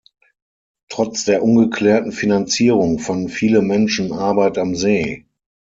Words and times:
Trotz 0.89 1.25
der 1.25 1.43
ungeklärten 1.43 2.11
Finanzierung 2.11 2.97
fanden 2.97 3.29
viele 3.29 3.61
Menschen 3.61 4.11
Arbeit 4.11 4.57
am 4.57 4.73
See. 4.73 5.27